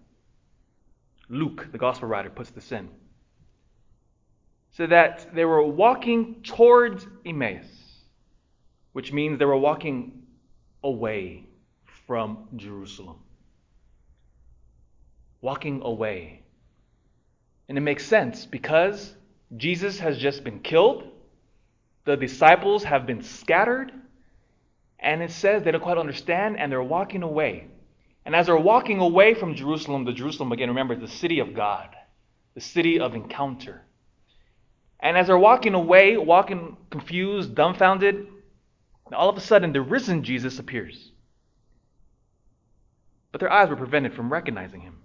Luke, 1.29 1.69
the 1.71 1.77
gospel 1.77 2.09
writer, 2.09 2.31
puts 2.31 2.49
this 2.49 2.73
in. 2.73 2.89
So 4.71 4.87
that 4.87 5.35
they 5.35 5.45
were 5.45 5.63
walking 5.63 6.37
towards 6.43 7.07
Emmaus, 7.27 7.67
which 8.95 9.13
means 9.13 9.39
they 9.39 9.45
were 9.45 9.59
walking 9.59 10.23
away 10.83 11.45
from 12.07 12.49
Jerusalem. 12.57 13.19
Walking 15.45 15.83
away. 15.85 16.41
And 17.69 17.77
it 17.77 17.83
makes 17.83 18.07
sense 18.07 18.47
because 18.47 19.15
Jesus 19.55 19.99
has 19.99 20.17
just 20.17 20.43
been 20.43 20.61
killed, 20.61 21.05
the 22.07 22.17
disciples 22.17 22.83
have 22.85 23.05
been 23.05 23.23
scattered, 23.23 23.93
and 24.99 25.23
it 25.23 25.31
says 25.31 25.63
they 25.63 25.71
don't 25.71 25.83
quite 25.83 25.99
understand 25.99 26.59
and 26.59 26.73
they're 26.73 26.83
walking 26.83 27.23
away. 27.23 27.67
And 28.25 28.35
as 28.35 28.47
they're 28.47 28.57
walking 28.57 29.01
away 29.01 29.35
from 29.35 29.55
Jerusalem, 29.55 30.07
the 30.07 30.15
Jerusalem, 30.15 30.51
again, 30.51 30.71
remember, 30.71 30.97
the 30.97 31.07
city 31.07 31.41
of 31.41 31.53
God, 31.53 31.95
the 32.55 32.63
city 32.63 32.99
of 32.99 33.15
encounter. 33.15 33.83
And 34.99 35.19
as 35.19 35.27
they're 35.27 35.37
walking 35.37 35.75
away, 35.75 36.17
walking 36.17 36.79
confused, 36.89 37.55
dumbfounded, 37.55 38.29
all 39.13 39.29
of 39.29 39.37
a 39.37 39.43
sudden 39.43 39.75
the 39.75 39.83
risen 39.83 40.25
Jesus 40.25 40.59
appears. 40.59 41.13
But 43.31 43.43
their 43.43 43.53
eyes 43.53 43.69
were 43.69 43.77
prevented 43.77 44.15
from 44.15 44.33
recognizing 44.33 44.81
him. 44.81 45.04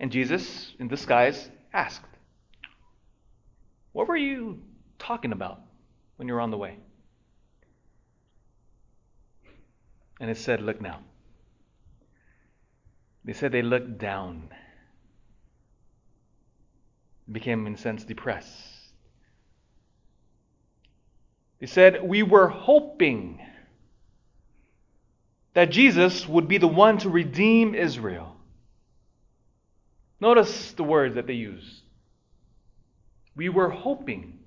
And 0.00 0.12
Jesus, 0.12 0.74
in 0.78 0.88
disguise, 0.88 1.50
asked, 1.72 2.04
What 3.92 4.08
were 4.08 4.16
you 4.16 4.62
talking 4.98 5.32
about 5.32 5.60
when 6.16 6.28
you 6.28 6.34
were 6.34 6.40
on 6.40 6.50
the 6.50 6.56
way? 6.56 6.78
And 10.20 10.30
it 10.30 10.36
said, 10.36 10.60
Look 10.60 10.80
now. 10.80 11.00
They 13.24 13.32
said 13.32 13.52
they 13.52 13.62
looked 13.62 13.98
down, 13.98 14.48
became, 17.30 17.66
in 17.66 17.76
sense, 17.76 18.04
depressed. 18.04 18.48
They 21.60 21.66
said, 21.66 22.02
We 22.02 22.22
were 22.22 22.48
hoping 22.48 23.40
that 25.54 25.70
Jesus 25.70 26.28
would 26.28 26.46
be 26.46 26.58
the 26.58 26.68
one 26.68 26.98
to 26.98 27.10
redeem 27.10 27.74
Israel. 27.74 28.37
Notice 30.20 30.72
the 30.72 30.84
words 30.84 31.14
that 31.14 31.26
they 31.26 31.34
use. 31.34 31.82
We 33.36 33.48
were 33.48 33.70
hoping, 33.70 34.38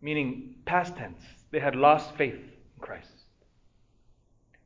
meaning 0.00 0.56
past 0.64 0.96
tense. 0.96 1.20
They 1.52 1.60
had 1.60 1.76
lost 1.76 2.14
faith 2.16 2.34
in 2.34 2.80
Christ 2.80 3.08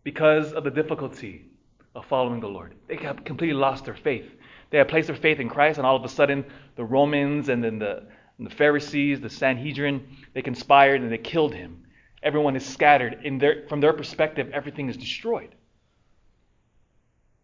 because 0.03 0.53
of 0.53 0.65
the 0.65 0.71
difficulty 0.71 1.47
of 1.95 2.07
following 2.07 2.41
the 2.41 2.49
Lord. 2.49 2.75
They 2.89 2.97
have 2.97 3.25
completely 3.25 3.57
lost 3.57 3.85
their 3.85 3.97
faith. 3.97 4.31
They 4.71 4.79
had 4.79 4.89
placed 4.89 5.09
their 5.09 5.17
faith 5.17 5.41
in 5.41 5.49
Christ, 5.49 5.79
and 5.79 5.87
all 5.87 5.97
of 5.97 6.05
a 6.05 6.09
sudden, 6.09 6.45
the 6.77 6.85
Romans 6.85 7.49
and 7.49 7.63
then 7.63 7.79
the, 7.79 8.07
and 8.39 8.47
the 8.47 8.55
Pharisees, 8.55 9.21
the 9.21 9.29
Sanhedrin, 9.29 10.07
they 10.33 10.43
conspired 10.43 11.03
and 11.03 11.13
they 11.13 11.19
killed 11.19 11.53
him. 11.53 11.85
Everyone 12.23 12.57
is 12.57 12.65
scattered. 12.65 13.21
In 13.25 13.39
their, 13.39 13.67
from 13.69 13.81
their 13.81 13.93
perspective, 13.93 14.51
everything 14.53 14.89
is 14.89 14.97
destroyed. 14.97 15.55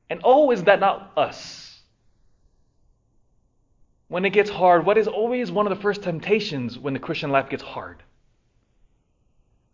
And 0.08 0.20
oh, 0.22 0.50
is 0.52 0.64
that 0.64 0.80
not 0.80 1.12
us? 1.16 1.65
When 4.08 4.25
it 4.25 4.30
gets 4.30 4.50
hard, 4.50 4.86
what 4.86 4.98
is 4.98 5.08
always 5.08 5.50
one 5.50 5.66
of 5.66 5.76
the 5.76 5.82
first 5.82 6.02
temptations 6.02 6.78
when 6.78 6.94
the 6.94 7.00
Christian 7.00 7.30
life 7.30 7.48
gets 7.48 7.62
hard? 7.62 8.02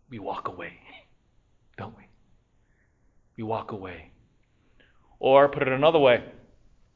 We 0.09 0.19
walk 0.19 0.47
away, 0.47 0.73
don't 1.77 1.95
we? 1.95 2.03
We 3.37 3.43
walk 3.43 3.71
away. 3.71 4.11
Or 5.19 5.47
put 5.49 5.61
it 5.61 5.67
another 5.67 5.99
way, 5.99 6.23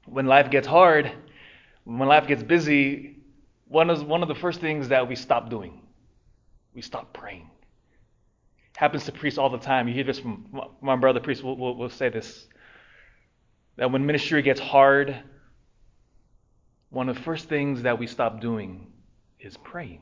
when 0.06 0.26
life 0.26 0.50
gets 0.50 0.68
hard, 0.68 1.12
when 1.84 2.08
life 2.08 2.28
gets 2.28 2.44
busy, 2.44 3.18
one 3.68 3.90
of, 3.90 4.06
one 4.06 4.22
of 4.22 4.28
the 4.28 4.36
first 4.36 4.60
things 4.60 4.90
that 4.90 5.08
we 5.08 5.16
stop 5.16 5.50
doing, 5.50 5.82
we 6.74 6.82
stop 6.82 7.14
praying. 7.14 7.50
Happens 8.76 9.06
to 9.06 9.12
priests 9.12 9.40
all 9.40 9.50
the 9.50 9.58
time. 9.58 9.88
You 9.88 9.94
hear 9.94 10.04
this 10.04 10.20
from 10.20 10.62
my 10.82 10.96
brother 10.96 11.20
priest. 11.20 11.44
We'll, 11.44 11.58
we'll, 11.58 11.76
we'll 11.76 11.90
say 11.90 12.10
this 12.10 12.48
that 13.78 13.92
when 13.92 14.06
ministry 14.06 14.42
gets 14.42 14.60
hard, 14.60 15.16
one 16.98 17.10
of 17.10 17.16
the 17.16 17.22
first 17.22 17.48
things 17.48 17.84
that 17.84 18.00
we 18.00 18.08
stop 18.08 18.42
doing 18.42 18.88
is 19.40 19.56
praying. 19.56 20.02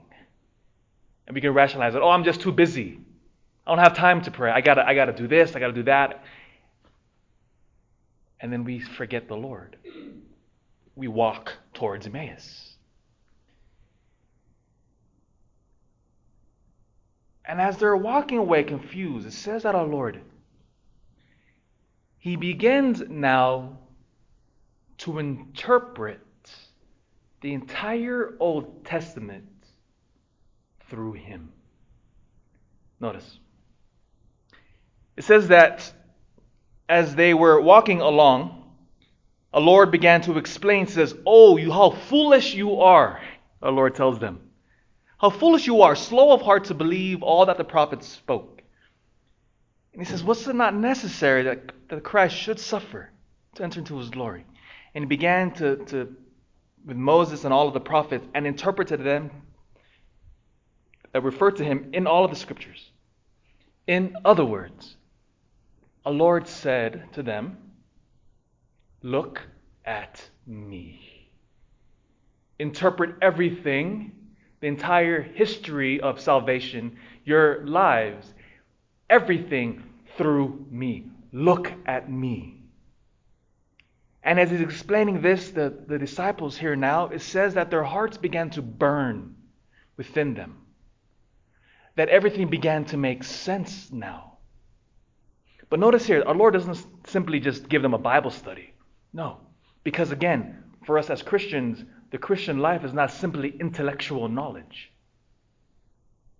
And 1.27 1.35
we 1.35 1.41
can 1.41 1.53
rationalize 1.53 1.93
it. 1.93 2.01
Oh, 2.01 2.09
I'm 2.09 2.23
just 2.23 2.39
too 2.39 2.53
busy. 2.53 3.01
I 3.67 3.71
don't 3.71 3.83
have 3.83 3.97
time 3.97 4.21
to 4.21 4.31
pray. 4.31 4.49
I 4.49 4.61
gotta, 4.61 4.87
I 4.87 4.95
gotta 4.95 5.11
do 5.11 5.27
this, 5.27 5.57
I 5.57 5.59
gotta 5.59 5.73
do 5.73 5.83
that. 5.83 6.23
And 8.39 8.53
then 8.53 8.63
we 8.63 8.79
forget 8.79 9.27
the 9.27 9.35
Lord. 9.35 9.75
We 10.95 11.09
walk 11.09 11.51
towards 11.73 12.07
Emmaus. 12.07 12.77
And 17.43 17.59
as 17.59 17.75
they're 17.75 17.97
walking 17.97 18.37
away 18.37 18.63
confused, 18.63 19.27
it 19.27 19.33
says 19.33 19.63
that 19.63 19.75
our 19.75 19.85
Lord, 19.85 20.21
He 22.19 22.37
begins 22.37 23.03
now 23.09 23.79
to 24.99 25.19
interpret 25.19 26.24
the 27.45 27.53
entire 27.53 28.35
Old 28.39 28.83
Testament 28.85 29.45
through 30.89 31.13
him. 31.13 31.51
Notice. 32.99 33.37
It 35.15 35.25
says 35.25 35.49
that 35.49 35.93
as 36.89 37.13
they 37.13 37.35
were 37.35 37.61
walking 37.61 38.01
along, 38.01 38.63
a 39.53 39.59
Lord 39.59 39.91
began 39.91 40.21
to 40.21 40.39
explain, 40.39 40.87
says, 40.87 41.13
Oh, 41.23 41.57
you 41.57 41.71
how 41.71 41.91
foolish 41.91 42.55
you 42.55 42.81
are, 42.81 43.21
our 43.61 43.71
Lord 43.71 43.93
tells 43.93 44.17
them. 44.17 44.39
How 45.19 45.29
foolish 45.29 45.67
you 45.67 45.83
are, 45.83 45.95
slow 45.95 46.31
of 46.31 46.41
heart 46.41 46.63
to 46.65 46.73
believe 46.73 47.21
all 47.21 47.45
that 47.45 47.57
the 47.57 47.63
prophets 47.63 48.07
spoke. 48.07 48.63
And 49.93 50.01
he 50.01 50.09
says, 50.09 50.23
Was 50.23 50.47
it 50.47 50.55
not 50.55 50.73
necessary 50.73 51.43
that, 51.43 51.73
that 51.89 52.03
Christ 52.03 52.35
should 52.35 52.59
suffer 52.59 53.11
to 53.53 53.63
enter 53.63 53.81
into 53.81 53.99
his 53.99 54.09
glory? 54.09 54.47
And 54.95 55.03
he 55.03 55.07
began 55.07 55.51
to, 55.51 55.75
to 55.85 56.15
with 56.85 56.97
Moses 56.97 57.43
and 57.43 57.53
all 57.53 57.67
of 57.67 57.73
the 57.73 57.79
prophets 57.79 58.25
and 58.33 58.45
interpreted 58.45 59.03
them 59.03 59.31
that 61.11 61.23
refer 61.23 61.51
to 61.51 61.63
him 61.63 61.89
in 61.93 62.07
all 62.07 62.25
of 62.25 62.29
the 62.29 62.37
scriptures. 62.37 62.91
In 63.87 64.15
other 64.23 64.45
words, 64.45 64.95
a 66.05 66.11
Lord 66.11 66.47
said 66.47 67.09
to 67.13 67.23
them, 67.23 67.57
Look 69.01 69.41
at 69.85 70.29
me. 70.45 71.29
Interpret 72.57 73.15
everything, 73.21 74.11
the 74.61 74.67
entire 74.67 75.21
history 75.21 75.99
of 75.99 76.19
salvation, 76.19 76.97
your 77.23 77.65
lives, 77.65 78.33
everything 79.09 79.83
through 80.17 80.65
me. 80.71 81.05
Look 81.31 81.71
at 81.85 82.09
me. 82.09 82.54
And 84.25 84.39
as 84.39 84.49
he's 84.49 84.59
explaining 84.61 85.21
this, 85.21 85.51
the, 85.51 85.71
the 85.87 85.99
disciples 85.99 86.57
here 86.57 86.75
now, 86.75 87.09
it 87.09 87.21
says 87.21 87.53
that 87.53 87.69
their 87.69 87.83
hearts 87.83 88.17
began 88.17 88.49
to 88.51 88.63
burn 88.63 89.35
within 89.97 90.33
them. 90.33 90.57
That 91.95 92.09
everything 92.09 92.49
began 92.49 92.85
to 92.85 92.97
make 92.97 93.23
sense 93.23 93.91
now. 93.91 94.39
But 95.69 95.79
notice 95.79 96.07
here, 96.07 96.23
our 96.25 96.33
Lord 96.33 96.55
doesn't 96.55 97.07
simply 97.07 97.39
just 97.39 97.69
give 97.69 97.83
them 97.83 97.93
a 97.93 97.99
Bible 97.99 98.31
study. 98.31 98.73
No. 99.13 99.37
Because 99.83 100.11
again, 100.11 100.63
for 100.87 100.97
us 100.97 101.11
as 101.11 101.21
Christians, 101.21 101.85
the 102.09 102.17
Christian 102.17 102.57
life 102.57 102.83
is 102.83 102.93
not 102.93 103.11
simply 103.11 103.55
intellectual 103.59 104.27
knowledge. 104.27 104.91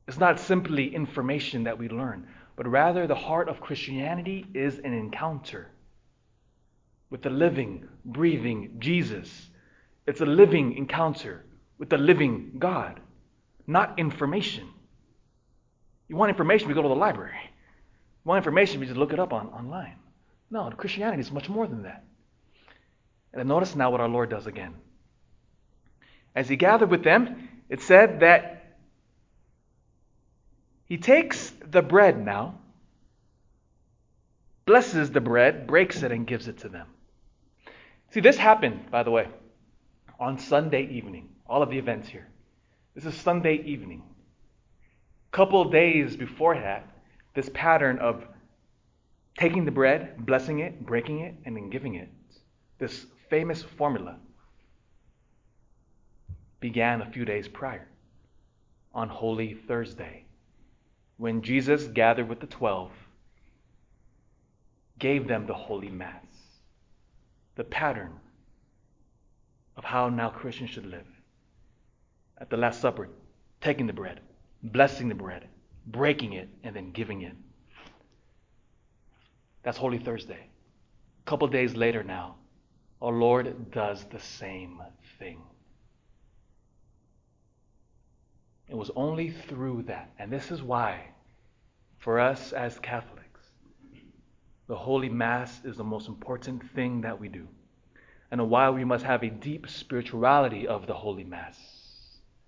It's 0.07 0.17
not 0.17 0.39
simply 0.39 0.93
information 0.93 1.65
that 1.65 1.77
we 1.77 1.87
learn, 1.87 2.27
but 2.55 2.67
rather 2.67 3.05
the 3.05 3.13
heart 3.13 3.47
of 3.47 3.61
Christianity 3.61 4.47
is 4.55 4.79
an 4.79 4.93
encounter 4.93 5.69
with 7.15 7.22
the 7.22 7.29
living, 7.29 7.88
breathing 8.03 8.75
Jesus. 8.77 9.50
It's 10.05 10.19
a 10.19 10.25
living 10.25 10.75
encounter 10.75 11.45
with 11.77 11.89
the 11.89 11.98
living 11.98 12.57
God, 12.60 13.00
not 13.65 13.98
information. 13.98 14.67
You 16.10 16.17
want 16.17 16.29
information, 16.29 16.67
we 16.67 16.74
go 16.74 16.81
to 16.81 16.89
the 16.89 16.93
library. 16.93 17.39
You 17.41 18.27
want 18.27 18.39
information, 18.39 18.81
we 18.81 18.86
just 18.86 18.98
look 18.98 19.13
it 19.13 19.19
up 19.22 19.31
on, 19.31 19.48
online. 19.48 19.95
No, 20.51 20.69
Christianity 20.72 21.22
is 21.22 21.31
much 21.31 21.48
more 21.48 21.65
than 21.65 21.84
that. 21.84 22.03
And 23.34 23.48
notice 23.48 23.77
now 23.77 23.91
what 23.91 24.01
our 24.01 24.10
Lord 24.10 24.29
does 24.29 24.45
again. 24.45 24.74
As 26.36 26.50
he 26.50 26.57
gathered 26.57 26.91
with 26.91 27.05
them, 27.05 27.48
it 27.69 27.81
said 27.81 28.19
that 28.19 28.75
he 30.89 30.98
takes 30.98 31.50
the 31.65 31.81
bread 31.81 32.22
now, 32.25 32.60
blesses 34.65 35.12
the 35.12 35.22
bread, 35.22 35.65
breaks 35.65 36.03
it, 36.03 36.12
and 36.12 36.27
gives 36.27 36.50
it 36.50 36.57
to 36.57 36.67
them. 36.67 36.88
See, 38.15 38.22
this 38.22 38.38
happened, 38.38 38.89
by 38.89 39.03
the 39.03 39.12
way, 39.12 39.27
on 40.22 40.39
Sunday 40.39 40.88
evening. 40.88 41.27
All 41.45 41.62
of 41.62 41.69
the 41.69 41.77
events 41.77 42.07
here. 42.07 42.29
This 42.93 43.03
is 43.03 43.13
Sunday 43.13 43.62
evening. 43.65 44.03
A 45.34 45.36
couple 45.36 45.69
days 45.69 46.15
before 46.15 46.55
that, 46.55 46.88
this 47.34 47.50
pattern 47.53 48.00
of 48.00 48.24
taking 49.38 49.65
the 49.65 49.72
bread, 49.72 50.25
blessing 50.25 50.60
it, 50.60 50.86
breaking 50.86 51.19
it, 51.19 51.36
and 51.43 51.57
then 51.57 51.69
giving 51.69 51.95
it, 51.95 52.07
this 52.79 53.05
famous 53.29 53.62
formula, 53.62 54.15
began 56.62 57.01
a 57.01 57.12
few 57.12 57.25
days 57.25 57.50
prior 57.50 57.86
on 58.93 59.10
Holy 59.10 59.55
Thursday 59.67 60.24
when 61.17 61.41
Jesus 61.41 61.84
gathered 61.88 62.29
with 62.29 62.39
the 62.39 62.48
twelve, 62.48 62.91
gave 65.00 65.27
them 65.27 65.48
the 65.48 65.53
Holy 65.53 65.89
Mass, 65.89 66.24
the 67.55 67.63
pattern 67.63 68.13
of 69.77 69.83
how 69.83 70.09
now 70.09 70.29
Christians 70.29 70.69
should 70.69 70.85
live. 70.85 71.07
At 72.38 72.50
the 72.50 72.57
Last 72.57 72.81
Supper, 72.81 73.09
taking 73.62 73.88
the 73.88 73.93
bread, 73.93 74.19
blessing 74.62 75.09
the 75.09 75.15
bread, 75.15 75.47
breaking 75.88 76.33
it, 76.33 76.50
and 76.63 76.75
then 76.75 76.91
giving 76.91 77.21
it. 77.21 77.35
That's 79.63 79.77
Holy 79.77 79.97
Thursday. 79.97 80.50
A 81.25 81.29
couple 81.29 81.47
days 81.47 81.75
later 81.75 82.03
now, 82.03 82.35
our 83.01 83.13
Lord 83.13 83.71
does 83.71 84.03
the 84.05 84.19
same 84.19 84.81
thing. 85.17 85.41
It 88.67 88.75
was 88.75 88.91
only 88.95 89.31
through 89.31 89.83
that. 89.83 90.12
And 90.17 90.31
this 90.31 90.51
is 90.51 90.62
why, 90.62 91.09
for 91.97 92.19
us 92.19 92.51
as 92.51 92.79
Catholics, 92.79 93.25
the 94.67 94.75
Holy 94.75 95.10
Mass 95.10 95.62
is 95.63 95.77
the 95.77 95.84
most 95.84 96.07
important 96.07 96.69
thing 96.72 97.01
that 97.01 97.19
we 97.19 97.27
do. 97.27 97.48
And 98.31 98.50
why 98.50 98.69
we 98.69 98.84
must 98.84 99.05
have 99.05 99.24
a 99.24 99.29
deep 99.29 99.69
spirituality 99.69 100.67
of 100.67 100.88
the 100.88 100.93
Holy 100.93 101.24
Mass. 101.24 101.60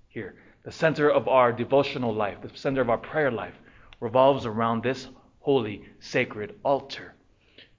Here, 0.09 0.35
the 0.63 0.71
center 0.71 1.09
of 1.09 1.27
our 1.27 1.51
devotional 1.51 2.13
life, 2.13 2.41
the 2.41 2.57
center 2.57 2.81
of 2.81 2.89
our 2.89 2.97
prayer 2.97 3.31
life, 3.31 3.55
revolves 3.99 4.45
around 4.45 4.83
this 4.83 5.07
holy, 5.39 5.83
sacred 5.99 6.55
altar. 6.63 7.13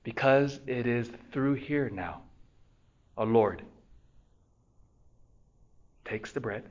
Because 0.05 0.61
it 0.67 0.87
is 0.87 1.11
through 1.33 1.55
here 1.55 1.91
now, 1.91 2.23
our 3.17 3.27
Lord 3.27 3.63
takes 6.05 6.33
the 6.33 6.41
bread 6.41 6.65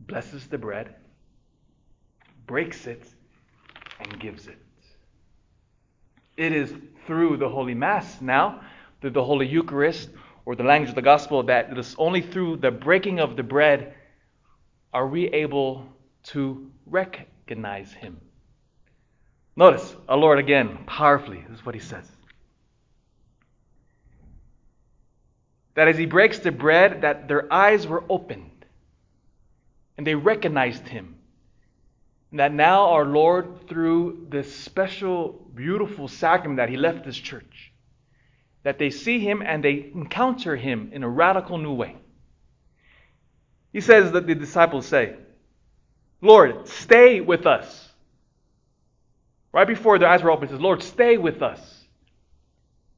blesses 0.00 0.46
the 0.46 0.58
bread, 0.58 0.94
breaks 2.46 2.86
it, 2.86 3.02
and 4.00 4.20
gives 4.20 4.46
it. 4.46 4.58
It 6.38 6.52
is 6.52 6.72
through 7.06 7.36
the 7.36 7.48
Holy 7.48 7.74
Mass 7.74 8.22
now, 8.22 8.62
through 9.00 9.10
the 9.10 9.24
Holy 9.24 9.46
Eucharist, 9.46 10.08
or 10.46 10.56
the 10.56 10.62
language 10.62 10.88
of 10.88 10.94
the 10.94 11.02
gospel, 11.02 11.42
that 11.42 11.70
it 11.70 11.76
is 11.76 11.94
only 11.98 12.22
through 12.22 12.56
the 12.56 12.70
breaking 12.70 13.20
of 13.20 13.36
the 13.36 13.42
bread 13.42 13.92
are 14.94 15.06
we 15.06 15.26
able 15.26 15.84
to 16.22 16.70
recognize 16.86 17.92
Him. 17.92 18.20
Notice, 19.56 19.94
our 20.08 20.16
Lord 20.16 20.38
again, 20.38 20.78
powerfully, 20.86 21.44
this 21.48 21.58
is 21.58 21.66
what 21.66 21.74
He 21.74 21.80
says. 21.80 22.08
That 25.74 25.88
as 25.88 25.98
He 25.98 26.06
breaks 26.06 26.38
the 26.38 26.52
bread, 26.52 27.02
that 27.02 27.28
their 27.28 27.52
eyes 27.52 27.86
were 27.86 28.04
opened 28.08 28.58
and 29.98 30.06
they 30.06 30.14
recognized 30.14 30.86
him. 30.86 31.17
That 32.32 32.52
now 32.52 32.90
our 32.90 33.06
Lord, 33.06 33.68
through 33.68 34.26
this 34.28 34.54
special, 34.54 35.50
beautiful 35.54 36.08
sacrament 36.08 36.58
that 36.58 36.68
he 36.68 36.76
left 36.76 37.04
this 37.04 37.16
church, 37.16 37.72
that 38.64 38.78
they 38.78 38.90
see 38.90 39.18
him 39.18 39.42
and 39.42 39.64
they 39.64 39.90
encounter 39.94 40.54
him 40.54 40.90
in 40.92 41.02
a 41.02 41.08
radical 41.08 41.56
new 41.56 41.72
way. 41.72 41.96
He 43.72 43.80
says 43.80 44.12
that 44.12 44.26
the 44.26 44.34
disciples 44.34 44.86
say, 44.86 45.16
Lord, 46.20 46.68
stay 46.68 47.20
with 47.20 47.46
us. 47.46 47.88
Right 49.52 49.66
before 49.66 49.98
their 49.98 50.08
eyes 50.08 50.22
were 50.22 50.30
open, 50.30 50.48
he 50.48 50.52
says, 50.52 50.60
Lord, 50.60 50.82
stay 50.82 51.16
with 51.16 51.40
us. 51.42 51.60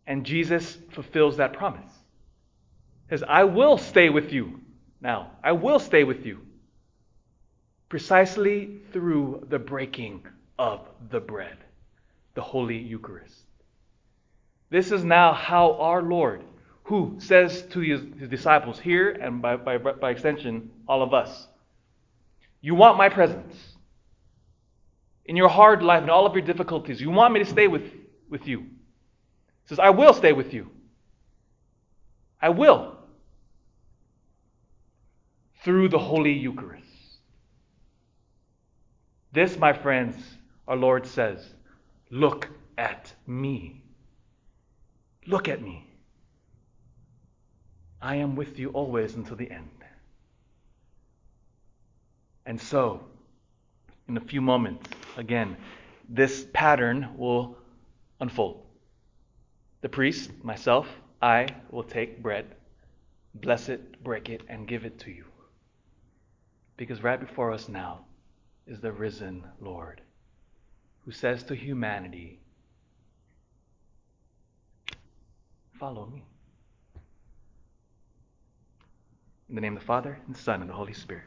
And 0.07 0.27
Jesus 0.27 0.77
fulfills 0.91 1.37
that 1.37 1.53
promise. 1.53 1.91
He 3.09 3.15
says, 3.15 3.23
I 3.29 3.45
will 3.45 3.79
stay 3.79 4.09
with 4.09 4.33
you 4.33 4.61
now. 5.01 5.31
I 5.45 5.53
will 5.53 5.79
stay 5.79 6.03
with 6.03 6.27
you 6.27 6.41
precisely 7.91 8.79
through 8.93 9.47
the 9.51 9.59
breaking 9.59 10.25
of 10.59 10.81
the 11.11 11.21
bread, 11.21 11.59
the 12.35 12.41
Holy 12.41 12.79
Eucharist. 12.79 13.45
This 14.71 14.93
is 14.93 15.05
now 15.05 15.35
how 15.35 15.75
our 15.75 16.01
Lord, 16.01 16.43
who 16.85 17.17
says 17.19 17.63
to 17.73 17.81
his, 17.81 18.01
his 18.19 18.29
disciples 18.31 18.81
here, 18.81 19.11
and 19.11 19.43
by, 19.43 19.57
by, 19.57 19.77
by 19.77 20.11
extension, 20.11 20.71
all 20.89 21.03
of 21.03 21.13
us, 21.13 21.49
You 22.61 22.75
want 22.75 22.99
my 22.99 23.09
presence 23.09 23.57
in 25.25 25.37
your 25.37 25.49
hard 25.49 25.83
life 25.83 26.03
and 26.03 26.11
all 26.11 26.27
of 26.27 26.35
your 26.35 26.45
difficulties. 26.45 27.01
You 27.01 27.11
want 27.11 27.33
me 27.33 27.41
to 27.41 27.47
stay 27.47 27.69
with, 27.69 27.83
with 28.29 28.47
you. 28.47 28.61
He 28.61 29.69
says, 29.69 29.79
I 29.79 29.91
will 29.91 30.13
stay 30.13 30.33
with 30.33 30.53
you. 30.53 30.71
I 32.41 32.51
will. 32.51 32.97
Through 35.65 35.89
the 35.91 35.99
Holy 35.99 36.33
Eucharist. 36.33 36.80
This, 39.33 39.57
my 39.57 39.73
friends, 39.73 40.17
our 40.67 40.77
Lord 40.77 41.07
says, 41.07 41.55
look 42.11 42.49
at 42.77 43.13
me. 43.27 43.83
Look 45.27 45.49
at 45.49 45.63
me. 45.63 45.87
I 48.03 48.17
am 48.17 48.35
with 48.35 48.59
you 48.59 48.71
always 48.71 49.15
until 49.15 49.37
the 49.37 49.51
end. 49.51 49.69
And 52.47 52.61
so, 52.61 53.05
in 54.09 54.17
a 54.17 54.21
few 54.21 54.41
moments, 54.41 54.91
again, 55.17 55.57
this 56.09 56.47
pattern 56.53 57.11
will 57.17 57.57
unfold. 58.21 58.67
The 59.83 59.89
priest, 59.89 60.33
myself, 60.43 60.89
I 61.23 61.47
will 61.71 61.85
take 61.85 62.23
bread, 62.23 62.47
bless 63.35 63.69
it, 63.69 64.03
break 64.03 64.29
it, 64.29 64.43
and 64.49 64.67
give 64.67 64.85
it 64.85 64.99
to 65.01 65.11
you. 65.11 65.25
Because 66.77 67.03
right 67.03 67.21
before 67.21 67.53
us 67.53 67.69
now 67.69 68.07
is 68.67 68.81
the 68.81 68.93
risen 68.93 69.45
Lord 69.61 70.01
who 71.05 71.13
says 71.13 71.43
to 71.45 71.55
humanity, 71.55 72.39
Follow 75.79 76.07
me. 76.07 76.23
In 79.49 79.55
the 79.55 79.63
name 79.63 79.77
of 79.77 79.81
the 79.81 79.87
Father, 79.87 80.19
and 80.27 80.37
the 80.37 80.39
Son, 80.39 80.61
and 80.61 80.69
the 80.69 80.75
Holy 80.75 80.93
Spirit. 80.93 81.25